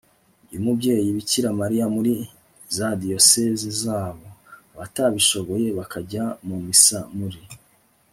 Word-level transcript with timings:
y'umubyeyi 0.51 1.09
bikira 1.17 1.49
mariya 1.61 1.85
muri 1.95 2.13
za 2.75 2.89
diyosezi 3.01 3.69
zabo, 3.81 4.25
abatabishoboye 4.73 5.67
bakajya 5.79 6.23
mu 6.47 6.57
missa 6.65 6.99
muri 7.17 7.39